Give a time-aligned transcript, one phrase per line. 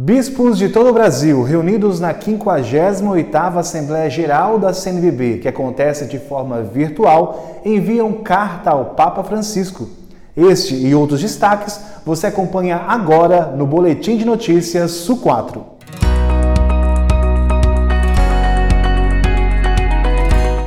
[0.00, 6.20] Bispos de todo o Brasil, reunidos na 58ª Assembleia Geral da CNBB, que acontece de
[6.20, 9.88] forma virtual, enviam carta ao Papa Francisco.
[10.36, 15.62] Este e outros destaques você acompanha agora no Boletim de Notícias SU4.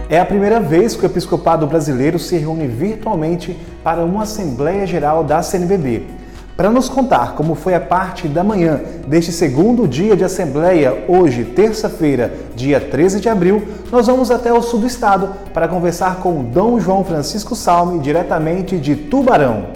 [0.09, 5.23] É a primeira vez que o Episcopado Brasileiro se reúne virtualmente para uma Assembleia Geral
[5.23, 6.19] da CNBB.
[6.61, 11.43] Para nos contar como foi a parte da manhã deste segundo dia de Assembleia, hoje,
[11.43, 16.43] terça-feira, dia 13 de abril, nós vamos até o sul do estado para conversar com
[16.43, 19.69] Dom João Francisco Salme, diretamente de Tubarão.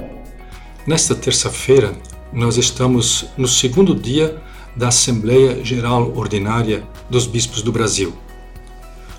[0.86, 1.92] Nesta terça-feira,
[2.32, 4.38] nós estamos no segundo dia
[4.76, 8.14] da Assembleia Geral Ordinária dos Bispos do Brasil.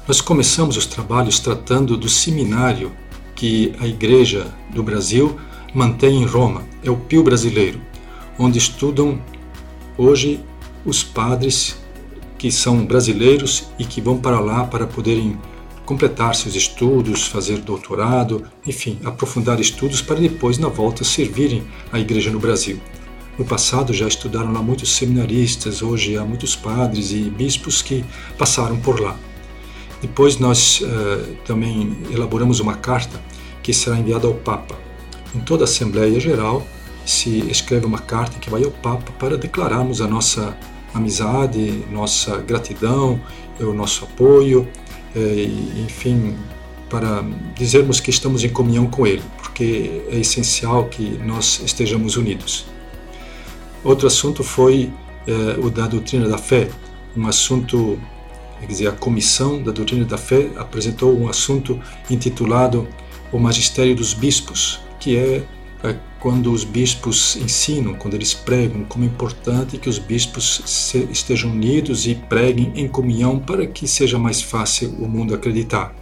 [0.07, 2.93] Nós começamos os trabalhos tratando do seminário
[3.35, 5.37] que a Igreja do Brasil
[5.75, 7.81] mantém em Roma, é o Pio Brasileiro,
[8.39, 9.21] onde estudam
[9.97, 10.41] hoje
[10.85, 11.77] os padres
[12.39, 15.39] que são brasileiros e que vão para lá para poderem
[15.85, 22.31] completar seus estudos, fazer doutorado, enfim, aprofundar estudos para depois, na volta, servirem a igreja
[22.31, 22.81] no Brasil.
[23.39, 28.05] No passado já estudaram lá muitos seminaristas, hoje há muitos padres e bispos que
[28.37, 29.17] passaram por lá.
[30.01, 33.21] Depois nós uh, também elaboramos uma carta
[33.63, 34.86] que será enviada ao Papa
[35.35, 36.67] em toda a Assembleia Geral
[37.05, 40.57] se escreve uma carta que vai ao Papa para declararmos a nossa
[40.93, 43.21] amizade, nossa gratidão,
[43.61, 44.69] o nosso apoio,
[45.15, 45.49] eh,
[45.85, 46.37] enfim,
[46.91, 47.25] para
[47.55, 52.67] dizermos que estamos em comunhão com Ele, porque é essencial que nós estejamos unidos.
[53.85, 54.93] Outro assunto foi
[55.27, 56.69] eh, o da doutrina da fé,
[57.17, 57.99] um assunto,
[58.61, 61.81] quer dizer, a comissão da doutrina da fé apresentou um assunto
[62.11, 62.87] intitulado
[63.33, 65.45] O Magistério dos Bispos, que é,
[65.85, 71.09] é quando os bispos ensinam, quando eles pregam, como é importante que os bispos se,
[71.11, 75.95] estejam unidos e preguem em comunhão para que seja mais fácil o mundo acreditar.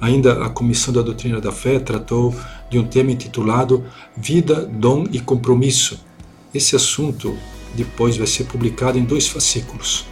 [0.00, 2.34] Ainda a Comissão da Doutrina da Fé tratou
[2.68, 3.84] de um tema intitulado
[4.16, 6.04] Vida, Dom e Compromisso.
[6.52, 7.36] Esse assunto
[7.74, 10.06] depois vai ser publicado em dois fascículos.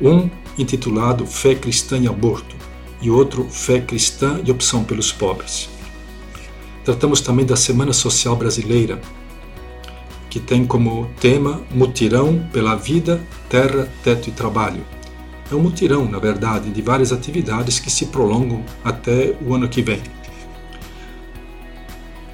[0.00, 0.28] Um
[0.58, 2.56] intitulado Fé Cristã e Aborto
[3.00, 5.75] e outro Fé Cristã e Opção pelos Pobres.
[6.86, 9.00] Tratamos também da Semana Social Brasileira,
[10.30, 14.84] que tem como tema Mutirão pela Vida, Terra, Teto e Trabalho.
[15.50, 19.82] É um mutirão, na verdade, de várias atividades que se prolongam até o ano que
[19.82, 20.00] vem.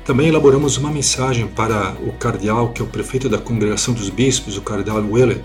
[0.05, 4.59] Também elaboramos uma mensagem para o cardeal, que é o prefeito da Congregação dos Bispos,
[4.59, 5.41] o cardeal Willett.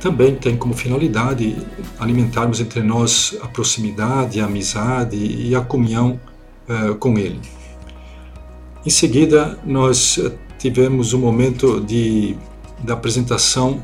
[0.00, 1.58] Também tem como finalidade
[1.98, 6.18] alimentarmos entre nós a proximidade, a amizade e a comunhão
[6.66, 7.38] uh, com ele.
[8.86, 12.36] Em seguida, nós eh, tivemos um momento de,
[12.82, 13.82] da apresentação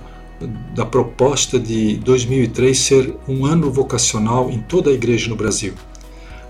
[0.74, 5.74] da proposta de 2003 ser um ano vocacional em toda a igreja no Brasil.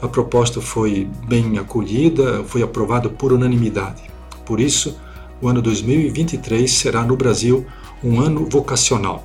[0.03, 4.03] A proposta foi bem acolhida, foi aprovada por unanimidade.
[4.45, 4.97] Por isso,
[5.41, 7.65] o ano 2023 será no Brasil
[8.03, 9.25] um ano vocacional.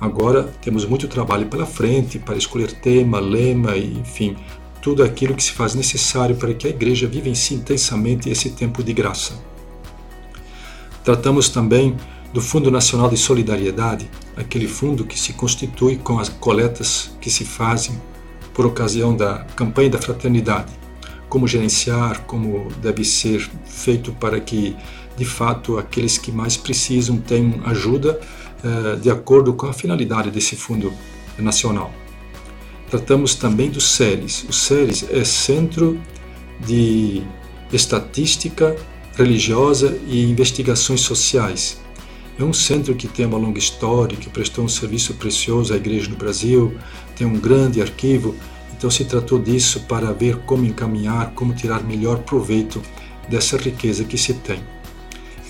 [0.00, 4.36] Agora temos muito trabalho pela frente para escolher tema, lema enfim,
[4.82, 8.92] tudo aquilo que se faz necessário para que a igreja vivencie intensamente esse tempo de
[8.92, 9.32] graça.
[11.04, 11.96] Tratamos também
[12.34, 17.44] do Fundo Nacional de Solidariedade, aquele fundo que se constitui com as coletas que se
[17.44, 17.94] fazem
[18.52, 20.72] por ocasião da campanha da fraternidade,
[21.28, 24.76] como gerenciar, como deve ser feito para que,
[25.16, 28.20] de fato, aqueles que mais precisam tenham ajuda
[28.64, 30.92] eh, de acordo com a finalidade desse fundo
[31.38, 32.01] nacional.
[32.92, 34.44] Tratamos também do SERES.
[34.46, 35.98] O SERES é Centro
[36.60, 37.22] de
[37.72, 38.76] Estatística
[39.16, 41.80] Religiosa e Investigações Sociais.
[42.38, 46.10] É um centro que tem uma longa história, que prestou um serviço precioso à Igreja
[46.10, 46.76] no Brasil,
[47.16, 48.36] tem um grande arquivo,
[48.76, 52.82] então se tratou disso para ver como encaminhar, como tirar melhor proveito
[53.26, 54.62] dessa riqueza que se tem.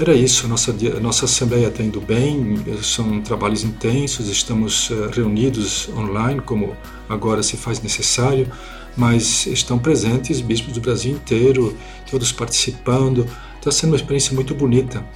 [0.03, 6.41] Era isso, nossa, nossa Assembleia está indo bem, são trabalhos intensos, estamos uh, reunidos online,
[6.41, 6.77] como
[7.09, 8.51] agora se faz necessário,
[8.97, 11.77] mas estão presentes bispos do Brasil inteiro,
[12.11, 13.29] todos participando,
[13.59, 15.07] está sendo uma experiência muito bonita.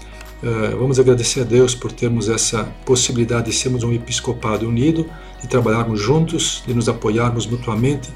[0.40, 5.10] Uh, vamos agradecer a Deus por termos essa possibilidade de sermos um episcopado unido,
[5.42, 8.08] de trabalharmos juntos, de nos apoiarmos mutuamente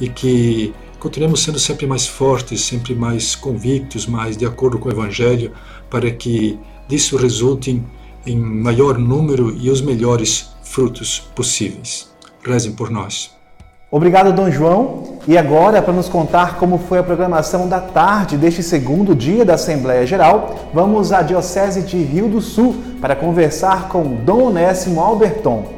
[0.00, 0.72] e que
[1.04, 5.52] continuemos sendo sempre mais fortes, sempre mais convictos, mais de acordo com o Evangelho,
[5.90, 6.58] para que
[6.88, 7.84] disso resultem
[8.26, 12.10] em maior número e os melhores frutos possíveis.
[12.42, 13.30] Rezem por nós.
[13.90, 15.18] Obrigado, Dom João.
[15.28, 19.54] E agora, para nos contar como foi a programação da tarde deste segundo dia da
[19.54, 25.70] Assembleia Geral, vamos à Diocese de Rio do Sul para conversar com Dom Onésimo Alberton.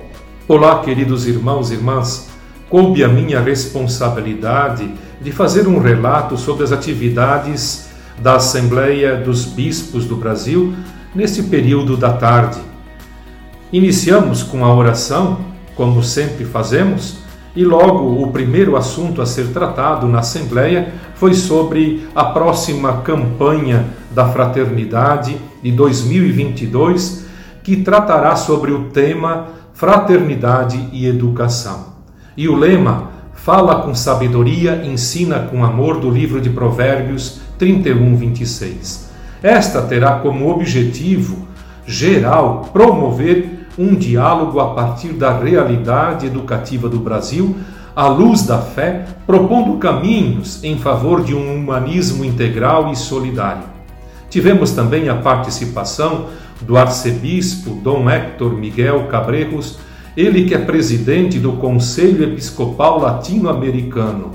[0.47, 2.29] Olá, queridos irmãos e irmãs.
[2.71, 4.89] Coube a minha responsabilidade
[5.21, 10.75] de fazer um relato sobre as atividades da Assembleia dos Bispos do Brasil
[11.15, 12.61] neste período da tarde.
[13.73, 15.39] Iniciamos com a oração,
[15.75, 17.19] como sempre fazemos
[17.57, 23.87] e logo o primeiro assunto a ser tratado na Assembleia foi sobre a próxima campanha
[24.11, 27.25] da Fraternidade de 2022,
[27.65, 31.97] que tratará sobre o tema Fraternidade e Educação.
[32.37, 33.16] E o lema
[33.47, 39.09] Fala com sabedoria, ensina com amor do livro de Provérbios 31, 26.
[39.41, 41.47] Esta terá como objetivo
[41.87, 47.55] geral promover um diálogo a partir da realidade educativa do Brasil,
[47.95, 53.63] à luz da fé, propondo caminhos em favor de um humanismo integral e solidário.
[54.29, 56.31] Tivemos também a participação
[56.63, 59.79] do arcebispo Dom Héctor Miguel Cabrejos,
[60.17, 64.31] ele que é presidente do Conselho Episcopal Latino-Americano.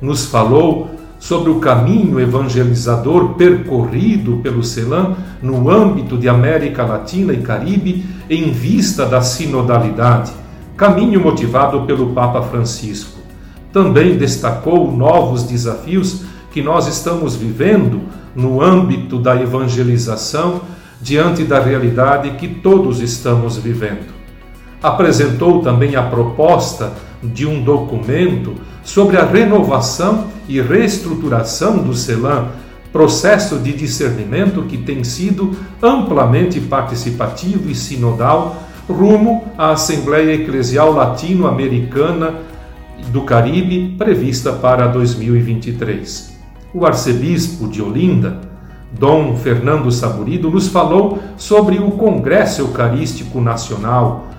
[0.00, 7.42] Nos falou sobre o caminho evangelizador percorrido pelo CELAM no âmbito de América Latina e
[7.42, 10.32] Caribe em vista da sinodalidade,
[10.74, 13.18] caminho motivado pelo Papa Francisco.
[13.70, 18.00] Também destacou novos desafios que nós estamos vivendo
[18.34, 20.62] no âmbito da evangelização
[21.02, 24.19] diante da realidade que todos estamos vivendo.
[24.82, 26.92] Apresentou também a proposta
[27.22, 32.48] de um documento sobre a renovação e reestruturação do CELAM,
[32.92, 38.56] processo de discernimento que tem sido amplamente participativo e sinodal
[38.88, 42.34] rumo à Assembleia Eclesial Latino-Americana
[43.12, 46.38] do Caribe prevista para 2023.
[46.74, 48.40] O arcebispo de Olinda,
[48.92, 54.29] Dom Fernando Saburido, nos falou sobre o Congresso Eucarístico Nacional,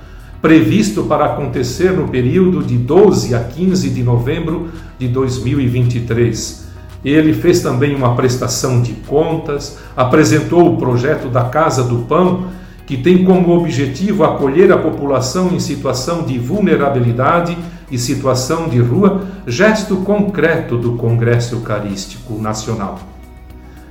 [0.41, 6.69] previsto para acontecer no período de 12 a 15 de novembro de 2023.
[7.05, 12.49] Ele fez também uma prestação de contas, apresentou o projeto da Casa do Pão,
[12.85, 17.57] que tem como objetivo acolher a população em situação de vulnerabilidade
[17.89, 22.99] e situação de rua, gesto concreto do Congresso Eucarístico Nacional.